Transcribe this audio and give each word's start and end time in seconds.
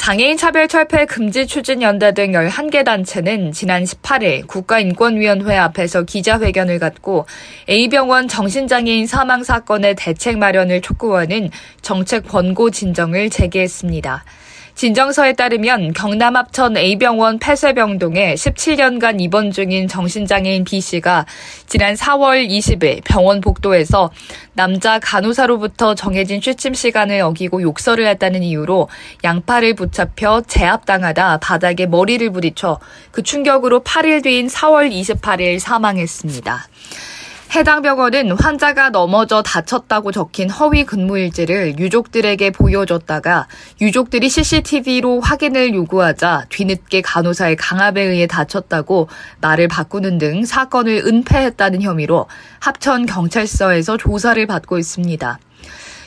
장애인 0.00 0.38
차별 0.38 0.66
철폐 0.66 1.04
금지 1.04 1.46
추진 1.46 1.82
연대 1.82 2.14
등 2.14 2.32
11개 2.32 2.86
단체는 2.86 3.52
지난 3.52 3.84
18일 3.84 4.46
국가인권위원회 4.46 5.54
앞에서 5.58 6.04
기자회견을 6.04 6.78
갖고 6.78 7.26
A병원 7.68 8.26
정신장애인 8.26 9.06
사망 9.06 9.44
사건의 9.44 9.96
대책 9.96 10.38
마련을 10.38 10.80
촉구하는 10.80 11.50
정책 11.82 12.26
권고 12.26 12.70
진정을 12.70 13.28
제기했습니다. 13.28 14.24
진정서에 14.80 15.34
따르면 15.34 15.92
경남 15.92 16.36
합천 16.36 16.74
A병원 16.74 17.38
폐쇄병동에 17.38 18.32
17년간 18.32 19.20
입원 19.20 19.50
중인 19.50 19.88
정신장애인 19.88 20.64
B씨가 20.64 21.26
지난 21.66 21.92
4월 21.92 22.48
20일 22.48 23.04
병원 23.04 23.42
복도에서 23.42 24.10
남자 24.54 24.98
간호사로부터 24.98 25.94
정해진 25.94 26.40
취침 26.40 26.72
시간을 26.72 27.20
어기고 27.20 27.60
욕설을 27.60 28.06
했다는 28.06 28.42
이유로 28.42 28.88
양팔을 29.22 29.74
붙잡혀 29.74 30.40
제압당하다 30.46 31.40
바닥에 31.40 31.84
머리를 31.84 32.30
부딪혀 32.30 32.78
그 33.10 33.22
충격으로 33.22 33.80
8일 33.80 34.22
뒤인 34.22 34.46
4월 34.46 34.90
28일 34.90 35.58
사망했습니다. 35.58 36.68
해당 37.52 37.82
병원은 37.82 38.30
환자가 38.30 38.90
넘어져 38.90 39.42
다쳤다고 39.42 40.12
적힌 40.12 40.48
허위 40.50 40.84
근무일지를 40.84 41.80
유족들에게 41.80 42.50
보여줬다가 42.52 43.48
유족들이 43.80 44.28
CCTV로 44.28 45.20
확인을 45.20 45.74
요구하자 45.74 46.46
뒤늦게 46.48 47.00
간호사의 47.00 47.56
강압에 47.56 48.02
의해 48.02 48.28
다쳤다고 48.28 49.08
말을 49.40 49.66
바꾸는 49.66 50.18
등 50.18 50.44
사건을 50.44 51.02
은폐했다는 51.04 51.82
혐의로 51.82 52.28
합천 52.60 53.06
경찰서에서 53.06 53.96
조사를 53.96 54.46
받고 54.46 54.78
있습니다. 54.78 55.40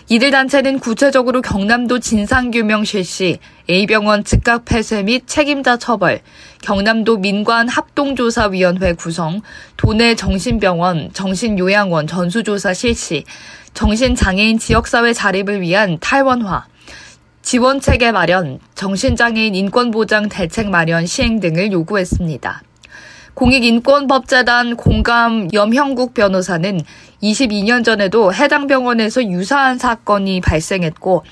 이들 0.09 0.31
단체는 0.31 0.79
구체적으로 0.79 1.41
경남도 1.41 1.99
진상규명 1.99 2.83
실시, 2.83 3.39
A병원 3.69 4.25
즉각 4.25 4.65
폐쇄 4.65 5.01
및 5.01 5.23
책임자 5.27 5.77
처벌, 5.77 6.19
경남도 6.61 7.17
민관 7.17 7.69
합동조사위원회 7.69 8.93
구성, 8.93 9.41
도내 9.77 10.15
정신병원, 10.15 11.13
정신요양원 11.13 12.07
전수조사 12.07 12.73
실시, 12.73 13.23
정신장애인 13.73 14.59
지역사회 14.59 15.13
자립을 15.13 15.61
위한 15.61 15.97
탈원화, 15.99 16.65
지원체계 17.41 18.11
마련, 18.11 18.59
정신장애인 18.75 19.55
인권보장 19.55 20.27
대책 20.27 20.69
마련 20.69 21.05
시행 21.05 21.39
등을 21.39 21.71
요구했습니다. 21.71 22.61
공익인권법재단 23.33 24.75
공감 24.75 25.47
염형국 25.53 26.13
변호사는 26.13 26.81
22년 27.21 27.83
전에도 27.83 28.33
해당 28.33 28.67
병원에서 28.67 29.23
유사한 29.23 29.77
사건이 29.77 30.41
발생했고 30.41 31.23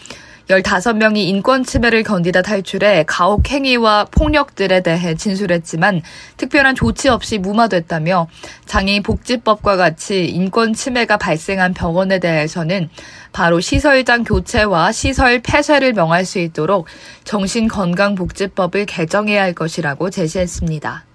15명이 0.49 1.17
인권 1.17 1.63
침해를 1.63 2.03
견디다 2.03 2.41
탈출해 2.41 3.05
가혹 3.07 3.47
행위와 3.49 4.05
폭력들에 4.11 4.81
대해 4.81 5.15
진술했지만 5.15 6.01
특별한 6.37 6.75
조치 6.75 7.07
없이 7.07 7.37
무마됐다며 7.37 8.27
장애인 8.65 9.03
복지법과 9.03 9.77
같이 9.77 10.25
인권 10.25 10.73
침해가 10.73 11.17
발생한 11.17 11.73
병원에 11.73 12.19
대해서는 12.19 12.89
바로 13.31 13.59
시설장 13.59 14.23
교체와 14.23 14.91
시설 14.91 15.39
폐쇄를 15.41 15.93
명할 15.93 16.25
수 16.25 16.39
있도록 16.39 16.87
정신건강복지법을 17.23 18.87
개정해야 18.87 19.43
할 19.43 19.53
것이라고 19.53 20.09
제시했습니다. 20.09 21.10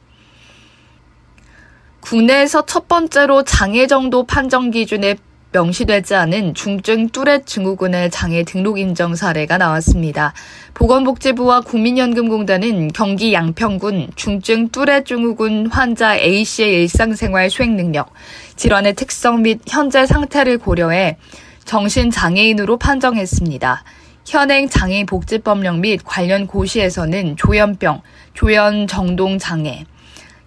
국내에서 2.06 2.64
첫 2.66 2.86
번째로 2.86 3.42
장애 3.42 3.88
정도 3.88 4.22
판정 4.22 4.70
기준에 4.70 5.16
명시되지 5.50 6.14
않은 6.14 6.54
중증 6.54 7.08
뚜렛 7.08 7.46
증후군의 7.46 8.12
장애 8.12 8.44
등록 8.44 8.78
인정 8.78 9.16
사례가 9.16 9.58
나왔습니다. 9.58 10.32
보건복지부와 10.74 11.62
국민연금공단은 11.62 12.92
경기 12.92 13.32
양평군 13.32 14.10
중증 14.14 14.68
뚜렛 14.68 15.04
증후군 15.04 15.66
환자 15.66 16.16
A씨의 16.16 16.82
일상생활 16.82 17.50
수행 17.50 17.76
능력, 17.76 18.12
질환의 18.54 18.94
특성 18.94 19.42
및 19.42 19.62
현재 19.66 20.06
상태를 20.06 20.58
고려해 20.58 21.16
정신장애인으로 21.64 22.76
판정했습니다. 22.76 23.82
현행 24.24 24.68
장애인 24.68 25.06
복지법령 25.06 25.80
및 25.80 26.02
관련 26.04 26.46
고시에서는 26.46 27.36
조현병, 27.36 28.02
조현 28.34 28.86
정동장애, 28.86 29.86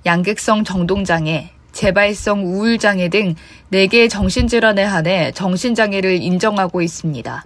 양극성 0.05 0.63
정동장애, 0.63 1.51
재발성 1.71 2.45
우울장애 2.45 3.09
등 3.09 3.35
4개의 3.71 4.09
정신질환에 4.09 4.83
한해 4.83 5.31
정신장애를 5.33 6.21
인정하고 6.21 6.81
있습니다. 6.81 7.45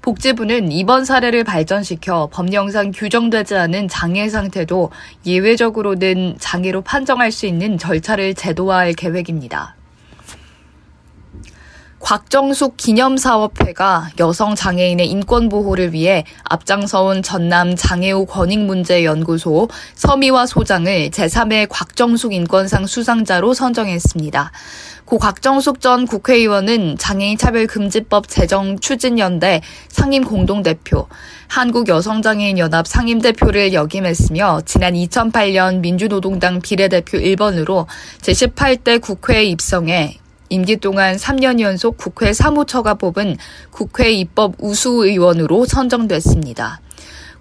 복지부는 0.00 0.70
이번 0.70 1.04
사례를 1.04 1.44
발전시켜 1.44 2.28
법령상 2.32 2.92
규정되지 2.92 3.56
않은 3.56 3.88
장애 3.88 4.28
상태도 4.28 4.90
예외적으로는 5.26 6.36
장애로 6.38 6.82
판정할 6.82 7.32
수 7.32 7.46
있는 7.46 7.78
절차를 7.78 8.34
제도화할 8.34 8.92
계획입니다. 8.92 9.77
곽정숙 12.00 12.76
기념사업회가 12.76 14.10
여성 14.20 14.54
장애인의 14.54 15.08
인권 15.08 15.48
보호를 15.48 15.92
위해 15.92 16.24
앞장서온 16.44 17.22
전남 17.22 17.74
장애우 17.74 18.26
권익문제연구소 18.26 19.68
서미화 19.94 20.46
소장을 20.46 21.10
제3회 21.10 21.66
곽정숙 21.68 22.32
인권상 22.32 22.86
수상자로 22.86 23.52
선정했습니다. 23.52 24.52
고 25.06 25.18
곽정숙 25.18 25.80
전 25.80 26.06
국회의원은 26.06 26.98
장애인 26.98 27.36
차별금지법 27.36 28.28
제정 28.28 28.78
추진연대 28.78 29.62
상임 29.88 30.22
공동대표, 30.22 31.08
한국여성장애인연합 31.48 32.86
상임대표를 32.86 33.72
역임했으며 33.72 34.60
지난 34.66 34.94
2008년 34.94 35.80
민주노동당 35.80 36.60
비례대표 36.60 37.18
1번으로 37.18 37.86
제18대 38.20 39.00
국회에 39.00 39.44
입성해 39.44 40.18
임기 40.48 40.76
동안 40.76 41.16
3년 41.16 41.60
연속 41.60 41.96
국회 41.96 42.32
사무처가 42.32 42.94
뽑은 42.94 43.36
국회 43.70 44.10
입법 44.12 44.54
우수 44.58 45.04
의원으로 45.04 45.66
선정됐습니다. 45.66 46.80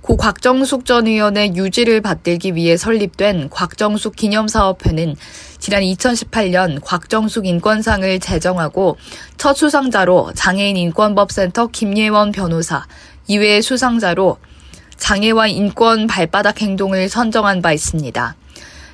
고 0.01 0.15
곽정숙 0.15 0.85
전 0.85 1.05
의원의 1.05 1.55
유지를 1.55 1.99
받들기 1.99 2.55
위해 2.55 2.77
설립된 2.77 3.49
곽정숙 3.49 4.15
기념사업회는 4.15 5.15
지난 5.59 5.81
2018년 5.81 6.79
곽정숙 6.81 7.45
인권상을 7.45 8.19
제정하고 8.19 8.97
첫 9.35 9.57
수상자로 9.57 10.31
장애인 10.33 10.77
인권법센터 10.77 11.67
김예원 11.67 12.31
변호사, 12.31 12.85
이외의 13.27 13.61
수상자로 13.61 14.37
장애와 14.95 15.47
인권 15.47 16.07
발바닥 16.07 16.61
행동을 16.61 17.09
선정한 17.09 17.61
바 17.61 17.73
있습니다. 17.73 18.35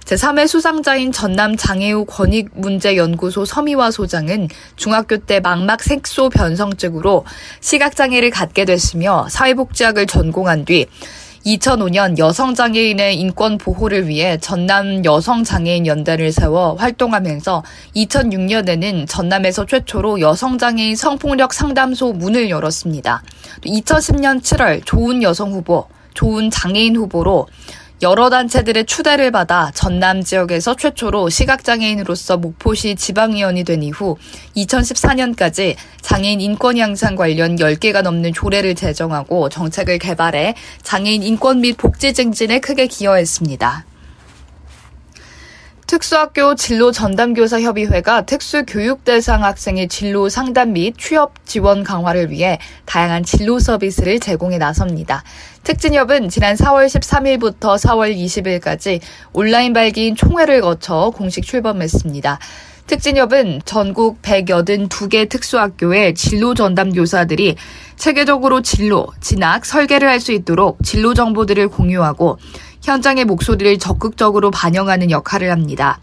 제3회 0.06 0.48
수상자인 0.48 1.12
전남 1.12 1.56
장애우 1.56 2.06
권익문제연구소 2.06 3.46
서미화 3.46 3.92
소장은 3.92 4.50
중학교 4.76 5.18
때 5.18 5.40
망막 5.40 5.82
색소 5.82 6.30
변성증으로 6.30 7.26
시각장애를 7.62 8.30
갖게 8.30 8.66
됐으며 8.66 9.28
사회복지학을 9.30 10.06
전공한 10.06 10.66
뒤 10.66 10.88
2005년 11.46 12.18
여성장애인의 12.18 13.20
인권 13.20 13.58
보호를 13.58 14.08
위해 14.08 14.38
전남 14.38 15.04
여성장애인 15.04 15.86
연대를 15.86 16.32
세워 16.32 16.76
활동하면서 16.76 17.64
2006년에는 17.96 19.08
전남에서 19.10 19.66
최초로 19.66 20.22
여성장애인 20.22 20.96
성폭력 20.96 21.54
상담소 21.54 22.14
문을 22.14 22.50
열었습니다. 22.50 23.24
2010년 23.66 24.42
7월 24.42 24.86
좋은 24.86 25.22
여성 25.22 25.52
후보, 25.52 25.88
좋은 26.14 26.50
장애인 26.50 26.96
후보로 26.96 27.48
여러 28.02 28.30
단체들의 28.30 28.86
추대를 28.86 29.32
받아 29.32 29.72
전남 29.72 30.24
지역에서 30.24 30.76
최초로 30.76 31.30
시각장애인으로서 31.30 32.38
목포시 32.38 32.96
지방위원이 32.96 33.64
된 33.64 33.82
이후 33.84 34.18
2014년까지 34.58 35.76
장애인 36.02 36.42
인권 36.42 36.78
향상 36.78 37.16
관련 37.16 37.56
10개가 37.56 38.02
넘는 38.02 38.34
조례를 38.34 38.76
제정하고 38.76 39.48
정책을 39.48 40.00
개발해 40.00 40.56
장애인 40.82 41.24
인권 41.24 41.62
및 41.62 41.78
복지 41.78 42.14
증진에 42.14 42.60
크게 42.60 42.88
기여했습니다. 42.88 43.86
특수학교 45.94 46.56
진로 46.56 46.92
전담교사 46.92 47.62
협의회가 47.62 48.26
특수교육 48.26 49.04
대상 49.04 49.44
학생의 49.44 49.90
진로 49.90 50.28
상담 50.28 50.74
및 50.74 50.96
취업 50.98 51.46
지원 51.46 51.84
강화를 51.84 52.32
위해 52.32 52.58
다양한 52.86 53.22
진로 53.22 53.60
서비스를 53.60 54.20
제공해 54.20 54.58
나섭니다. 54.58 55.24
특진협은 55.62 56.30
지난 56.30 56.56
4월 56.56 56.88
13일부터 56.88 57.78
4월 57.78 58.12
20일까지 58.18 59.02
온라인 59.34 59.74
발기인 59.74 60.16
총회를 60.16 60.62
거쳐 60.62 61.14
공식 61.16 61.46
출범했습니다. 61.46 62.40
특진협은 62.88 63.62
전국 63.64 64.22
182개 64.24 65.30
특수학교의 65.30 66.16
진로 66.16 66.54
전담 66.54 66.92
교사들이 66.92 67.56
체계적으로 67.96 68.62
진로, 68.62 69.08
진학, 69.22 69.64
설계를 69.64 70.10
할 70.10 70.20
수 70.20 70.32
있도록 70.32 70.80
진로 70.84 71.14
정보들을 71.14 71.68
공유하고 71.68 72.40
현장의 72.84 73.26
목소리를 73.26 73.80
적극적으로 73.80 74.52
반영하는 74.52 75.10
역할을 75.10 75.50
합니다. 75.52 76.00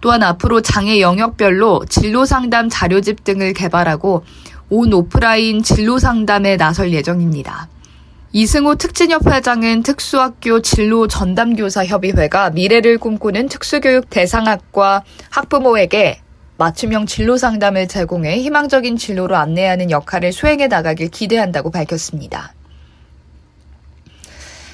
또한 0.00 0.22
앞으로 0.22 0.60
장애 0.62 1.00
영역별로 1.00 1.84
진로 1.88 2.24
상담 2.24 2.68
자료집 2.68 3.22
등을 3.22 3.52
개발하고 3.52 4.24
온 4.70 4.92
오프라인 4.92 5.62
진로 5.62 5.98
상담에 5.98 6.56
나설 6.56 6.92
예정입니다. 6.92 7.68
이승호 8.32 8.76
특진협 8.76 9.26
회장은 9.26 9.82
특수학교 9.82 10.62
진로 10.62 11.06
전담교사 11.06 11.84
협의회가 11.84 12.48
미래를 12.48 12.96
꿈꾸는 12.96 13.48
특수교육 13.48 14.08
대상학과 14.08 15.04
학부모에게 15.28 16.20
맞춤형 16.56 17.04
진로 17.04 17.36
상담을 17.36 17.88
제공해 17.88 18.38
희망적인 18.38 18.96
진로로 18.96 19.36
안내하는 19.36 19.90
역할을 19.90 20.32
수행해 20.32 20.68
나가길 20.68 21.08
기대한다고 21.10 21.70
밝혔습니다. 21.70 22.54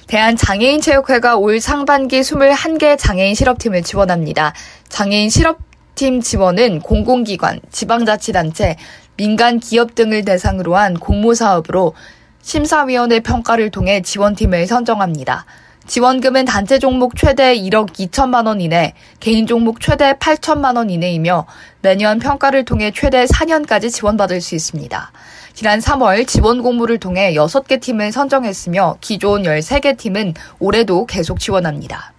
대한장애인체육회가 0.08 1.36
올 1.36 1.60
상반기 1.60 2.22
21개 2.22 2.96
장애인 2.98 3.34
실업팀을 3.34 3.82
지원합니다. 3.82 4.54
장애인 4.88 5.28
실업팀 5.28 6.22
지원은 6.22 6.80
공공기관, 6.80 7.60
지방자치단체, 7.70 8.76
민간 9.18 9.60
기업 9.60 9.94
등을 9.94 10.24
대상으로 10.24 10.76
한 10.76 10.94
공모사업으로 10.94 11.92
심사위원회 12.40 13.20
평가를 13.20 13.70
통해 13.70 14.00
지원팀을 14.00 14.66
선정합니다. 14.66 15.44
지원금은 15.86 16.46
단체 16.46 16.78
종목 16.78 17.14
최대 17.14 17.54
1억 17.54 17.92
2천만 17.92 18.46
원 18.46 18.62
이내, 18.62 18.94
개인 19.20 19.46
종목 19.46 19.80
최대 19.80 20.14
8천만 20.14 20.76
원 20.76 20.88
이내이며 20.88 21.46
매년 21.82 22.18
평가를 22.18 22.64
통해 22.64 22.92
최대 22.94 23.26
4년까지 23.26 23.92
지원받을 23.92 24.40
수 24.40 24.54
있습니다. 24.54 25.12
지난 25.58 25.80
3월 25.80 26.24
지원 26.24 26.62
공모를 26.62 26.98
통해 26.98 27.34
6개 27.34 27.80
팀을 27.80 28.12
선정했으며 28.12 28.98
기존 29.00 29.42
13개 29.42 29.98
팀은 29.98 30.34
올해도 30.60 31.06
계속 31.06 31.40
지원합니다. 31.40 32.12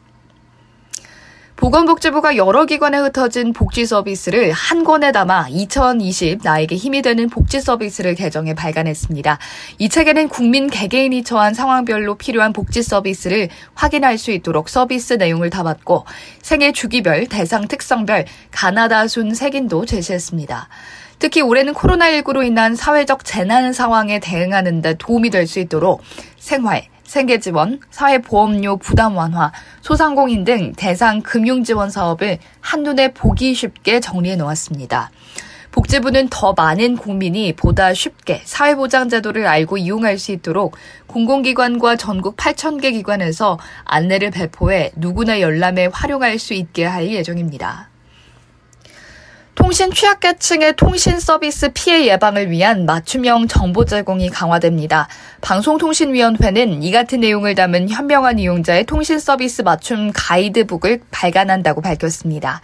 보건복지부가 1.56 2.36
여러 2.36 2.66
기관에 2.66 2.98
흩어진 2.98 3.54
복지 3.54 3.86
서비스를 3.86 4.52
한 4.52 4.84
권에 4.84 5.14
담아 5.14 5.48
2020 5.52 6.40
나에게 6.44 6.76
힘이 6.76 7.02
되는 7.02 7.30
복지 7.30 7.62
서비스를 7.62 8.16
개정해 8.16 8.54
발간했습니다. 8.56 9.40
이 9.78 9.88
책에는 9.88 10.28
국민 10.28 10.70
개개인이 10.70 11.24
처한 11.24 11.54
상황별로 11.54 12.16
필요한 12.16 12.52
복지 12.52 12.84
서비스를 12.84 13.48
확인할 13.74 14.18
수 14.18 14.32
있도록 14.32 14.68
서비스 14.68 15.14
내용을 15.14 15.50
담았고 15.50 16.04
생애 16.42 16.74
주기별, 16.74 17.28
대상 17.28 17.70
특성별, 17.70 18.26
가나다 18.52 19.08
순 19.08 19.34
색인도 19.34 19.86
제시했습니다. 19.86 20.68
특히 21.20 21.42
올해는 21.42 21.74
코로나19로 21.74 22.46
인한 22.46 22.76
사회적 22.76 23.26
재난 23.26 23.74
상황에 23.74 24.20
대응하는 24.20 24.82
데 24.82 24.96
도움이 24.98 25.30
될 25.30 25.46
수 25.50 25.60
있도록 25.60 26.02
생활, 26.38 26.84
생계 27.04 27.40
지원, 27.40 27.80
사회 27.90 28.20
보험료 28.20 28.78
부담 28.78 29.18
완화, 29.18 29.52
소상공인 29.82 30.44
등 30.44 30.74
대상 30.78 31.22
금융 31.22 31.64
지원 31.64 31.90
사업을 31.90 32.38
한눈에 32.62 33.14
보기 33.14 33.54
쉽게 33.56 34.00
정리해 34.00 34.36
놓았습니다. 34.36 35.10
복지부는 35.72 36.28
더 36.30 36.54
많은 36.54 36.98
국민이 36.98 37.54
보다 37.54 37.94
쉽게 37.94 38.42
사회보장제도를 38.44 39.48
알고 39.48 39.78
이용할 39.78 40.18
수 40.18 40.32
있도록 40.32 40.76
공공기관과 41.08 41.96
전국 41.96 42.38
8,000개 42.38 42.92
기관에서 42.92 43.60
안내를 43.86 44.32
배포해 44.32 44.92
누구나 44.96 45.42
열람에 45.42 45.90
활용할 45.92 46.38
수 46.40 46.54
있게 46.54 46.86
할 46.86 47.10
예정입니다. 47.10 47.90
통신 49.60 49.92
취약계층의 49.92 50.78
통신 50.78 51.20
서비스 51.20 51.70
피해 51.74 52.08
예방을 52.08 52.50
위한 52.50 52.86
맞춤형 52.86 53.50
정보 53.50 53.84
제공이 53.84 54.30
강화됩니다. 54.30 55.10
방송통신위원회는 55.42 56.82
이 56.82 56.92
같은 56.94 57.20
내용을 57.20 57.56
담은 57.56 57.90
현명한 57.90 58.40
이용자의 58.40 58.86
통신 58.86 59.20
서비스 59.20 59.62
맞춤 59.62 60.12
가이드북을 60.14 61.02
발간한다고 61.12 61.82
밝혔습니다. 61.82 62.62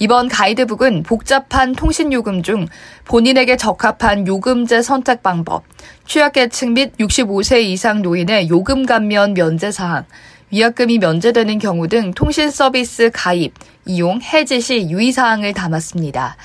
이번 0.00 0.26
가이드북은 0.26 1.04
복잡한 1.04 1.76
통신 1.76 2.12
요금 2.12 2.42
중 2.42 2.66
본인에게 3.04 3.56
적합한 3.56 4.26
요금제 4.26 4.82
선택 4.82 5.22
방법, 5.22 5.62
취약계층 6.08 6.74
및 6.74 6.96
65세 6.98 7.62
이상 7.62 8.02
노인의 8.02 8.48
요금 8.48 8.84
감면 8.84 9.34
면제 9.34 9.70
사항, 9.70 10.06
위약금이 10.52 10.98
면제되는 10.98 11.58
경우 11.58 11.88
등 11.88 12.12
통신 12.12 12.50
서비스 12.50 13.10
가입, 13.10 13.54
이용, 13.86 14.20
해지 14.20 14.60
시 14.60 14.86
유의사항을 14.90 15.54
담았습니다. 15.54 16.36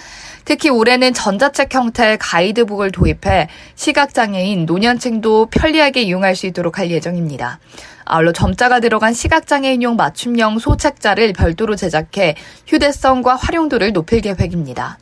특히 0.45 0.69
올해는 0.69 1.13
전자책 1.13 1.74
형태의 1.74 2.18
가이드북을 2.18 2.92
도입해 2.94 3.50
시각장애인, 3.75 4.65
노년층도 4.65 5.48
편리하게 5.51 6.04
이용할 6.04 6.38
수 6.38 6.45
있도록 6.45 6.80
할 6.80 6.89
예정입니다. 6.89 7.59
아울러 8.06 8.31
점자가 8.31 8.80
들어간 8.80 9.13
시각장애인용 9.13 9.98
맞춤형 9.98 10.59
소책자를 10.59 11.33
별도로 11.33 11.75
제작해 11.75 12.36
휴대성과 12.65 13.36
활용도를 13.36 13.92
높일 13.92 14.21
계획입니다. 14.21 15.00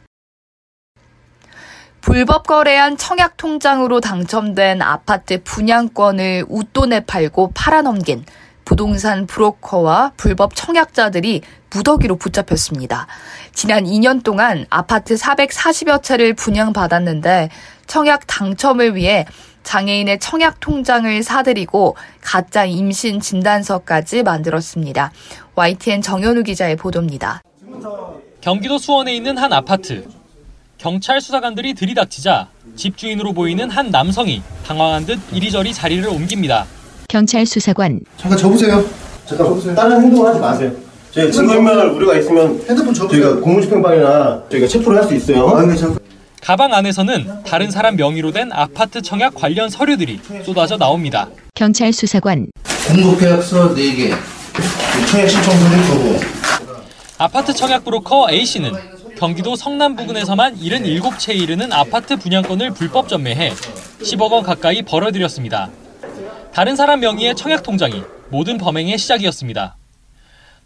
불법 2.01 2.47
거래한 2.47 2.97
청약 2.97 3.37
통장으로 3.37 4.01
당첨된 4.01 4.81
아파트 4.81 5.43
분양권을 5.43 6.45
웃돈에 6.49 7.01
팔고 7.01 7.51
팔아넘긴 7.53 8.25
부동산 8.65 9.27
브로커와 9.27 10.13
불법 10.17 10.55
청약자들이 10.55 11.41
무더기로 11.69 12.17
붙잡혔습니다. 12.17 13.07
지난 13.53 13.85
2년 13.85 14.23
동안 14.23 14.65
아파트 14.69 15.15
440여 15.15 16.01
채를 16.03 16.33
분양받았는데 16.33 17.49
청약 17.87 18.25
당첨을 18.27 18.95
위해 18.95 19.25
장애인의 19.63 20.19
청약 20.19 20.59
통장을 20.59 21.23
사들이고 21.23 21.95
가짜 22.21 22.65
임신 22.65 23.19
진단서까지 23.19 24.23
만들었습니다. 24.23 25.11
YTN 25.55 26.01
정현우 26.01 26.43
기자의 26.43 26.75
보도입니다. 26.75 27.41
경기도 28.41 28.77
수원에 28.77 29.15
있는 29.15 29.37
한 29.37 29.53
아파트. 29.53 30.07
경찰 30.77 31.19
수사관들이 31.19 31.73
들이닥치자 31.73 32.49
집주인으로 32.75 33.33
보이는 33.33 33.69
한 33.69 33.89
남성이 33.89 34.43
당황한 34.67 35.05
듯 35.05 35.19
이리저리 35.31 35.73
자리를 35.73 36.07
옮깁니다. 36.07 36.67
경찰 37.15 37.45
수사관 37.45 38.01
잠깐 38.17 38.37
접으세요. 38.37 38.83
잠깐 39.25 39.47
접으세요. 39.47 39.73
다른 39.73 40.01
행동을 40.01 40.27
하지 40.31 40.39
마세요. 40.41 40.69
저희가 41.11 41.31
증거인멸 41.31 41.77
우려가 41.91 42.17
있으면 42.17 42.61
핸드폰 42.67 42.93
접으세요. 42.93 43.23
저희가 43.23 43.39
공무집행방이나 43.39 44.43
저희가 44.51 44.67
체포를 44.67 44.99
할 45.01 45.07
수 45.07 45.15
있어요. 45.15 45.47
아, 45.47 45.61
근데 45.61 45.77
잠깐. 45.77 45.97
가방 46.41 46.73
안에서는 46.73 47.43
다른 47.47 47.71
사람 47.71 47.95
명의로 47.95 48.33
된 48.33 48.51
아파트 48.51 49.01
청약 49.01 49.33
관련 49.33 49.69
서류들이 49.69 50.19
쏟아져 50.45 50.75
나옵니다. 50.75 51.29
경찰 51.53 51.93
수사관 51.93 52.47
공급계약서 52.89 53.73
4개. 53.73 54.13
청약 55.09 55.27
신청서를 55.29 55.77
거부. 55.87 56.19
아파트 57.17 57.53
청약 57.53 57.85
브로커 57.85 58.27
A씨는 58.29 58.73
경기도 59.17 59.55
성남 59.55 59.95
부근에서만 59.95 60.57
77채에 60.57 61.35
이르는 61.37 61.71
아파트 61.71 62.17
분양권을 62.17 62.71
불법 62.71 63.07
전매해 63.07 63.53
10억 64.01 64.31
원 64.33 64.43
가까이 64.43 64.81
벌어들였습니다. 64.81 65.69
다른 66.55 66.77
사람 66.77 67.01
명의의 67.01 67.35
청약 67.35 67.63
통장이 67.63 68.01
모든 68.29 68.57
범행의 68.57 68.97
시작이었습니다. 68.97 69.75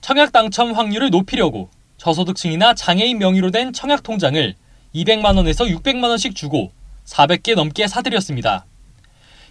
청약 0.01 0.31
당첨 0.31 0.73
확률을 0.73 1.09
높이려고 1.09 1.71
저소득층이나 1.97 2.75
장애인 2.75 3.17
명의로 3.17 3.49
된 3.49 3.73
청약 3.73 4.03
통장을 4.03 4.53
200만 4.93 5.35
원에서 5.35 5.65
600만 5.65 6.03
원씩 6.03 6.35
주고 6.35 6.71
400개 7.05 7.55
넘게 7.55 7.87
사들였습니다. 7.87 8.67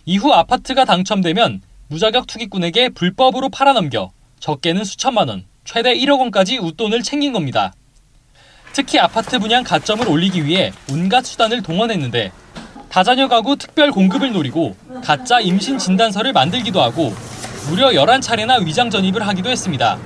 이후 0.07 0.31
아파트가 0.33 0.85
당첨되면 0.85 1.61
무자격 1.89 2.29
투기꾼에게 2.29 2.91
불법으로 2.91 3.49
팔아넘겨 3.49 4.13
적게는 4.39 4.85
수천만 4.85 5.29
원, 5.29 5.45
최대 5.65 5.93
1억 5.93 6.21
원까지 6.21 6.59
웃돈을 6.59 7.03
챙긴 7.03 7.33
겁니다. 7.33 7.75
특히 8.73 9.01
아파트 9.01 9.41
분양 9.41 9.65
가점을 9.65 10.09
올리기 10.09 10.45
위해 10.45 10.71
온갖 10.89 11.27
수단을 11.27 11.65
동원했는데 11.65 12.31
다자녀 12.89 13.29
가구 13.29 13.57
특별 13.57 13.91
공급을 13.91 14.33
노리고 14.33 14.75
가짜 15.05 15.41
임신 15.41 15.79
진단서를 15.79 16.33
만들기도 16.33 16.81
하고 16.81 17.13
무려 17.69 17.89
11차례나 17.91 18.65
위장 18.65 18.89
전입을 18.89 19.27
하기도 19.27 19.51
했습니다. 19.51 19.99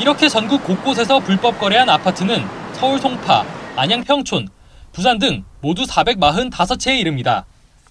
이렇게 0.00 0.28
전국 0.28 0.64
곳곳에서 0.64 1.20
불법 1.20 1.58
거래한 1.58 1.88
아파트는 1.88 2.42
서울 2.72 2.98
송파, 2.98 3.44
안양 3.76 4.04
평촌, 4.04 4.48
부산 4.92 5.18
등 5.18 5.44
모두 5.60 5.82
445채에 5.82 6.98
이릅니다. 6.98 7.44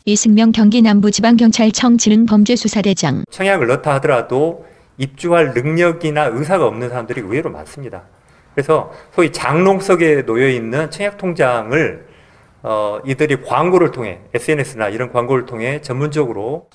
이승명 0.05 0.51
경기 0.51 0.81
남부지방경찰청 0.81 1.97
지능범죄수사대장 1.97 3.25
청약을 3.29 3.67
넣다 3.67 3.95
하더라도 3.95 4.65
입주할 4.97 5.53
능력이나 5.53 6.25
의사가 6.31 6.65
없는 6.65 6.89
사람들이 6.89 7.21
의외로 7.21 7.51
많습니다. 7.51 8.03
그래서 8.55 8.91
소위 9.13 9.31
장롱석에 9.31 10.25
놓여 10.25 10.49
있는 10.49 10.89
청약 10.89 11.17
통장을 11.17 12.06
어, 12.63 12.99
이들이 13.05 13.43
광고를 13.43 13.91
통해 13.91 14.19
SNS나 14.33 14.89
이런 14.89 15.11
광고를 15.11 15.45
통해 15.45 15.81
전문적으로 15.81 16.69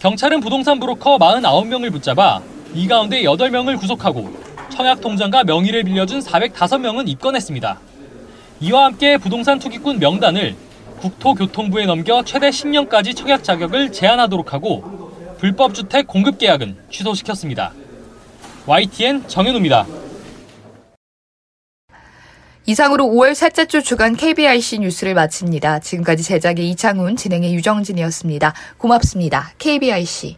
경찰은 0.00 0.40
부동산 0.40 0.80
브로커 0.80 1.18
49명을 1.18 1.92
붙잡아 1.92 2.40
이 2.74 2.88
가운데 2.88 3.22
8명을 3.22 3.78
구속하고 3.78 4.32
청약 4.70 5.00
통장과 5.00 5.44
명의를 5.44 5.84
빌려준 5.84 6.20
405명은 6.20 7.08
입건했습니다. 7.08 7.78
이와 8.60 8.86
함께 8.86 9.18
부동산 9.18 9.58
투기꾼 9.58 9.98
명단을 9.98 10.56
국토교통부에 11.00 11.84
넘겨 11.84 12.22
최대 12.24 12.48
10년까지 12.48 13.14
청약 13.14 13.44
자격을 13.44 13.92
제한하도록 13.92 14.52
하고 14.52 15.12
불법 15.38 15.74
주택 15.74 16.06
공급 16.06 16.38
계약은 16.38 16.76
취소시켰습니다. 16.90 17.72
YTN 18.66 19.26
정현우입니다. 19.26 19.86
이상으로 22.66 23.04
5월 23.06 23.34
셋째 23.34 23.66
주 23.66 23.82
주간 23.82 24.14
KBIC 24.14 24.80
뉴스를 24.80 25.14
마칩니다. 25.14 25.80
지금까지 25.80 26.22
제작의 26.22 26.70
이창훈, 26.70 27.16
진행의 27.16 27.54
유정진이었습니다. 27.54 28.54
고맙습니다. 28.78 29.50
KBIC. 29.58 30.36